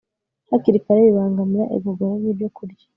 [0.49, 2.85] hakiri kare bibangamira igogora ryibyokurya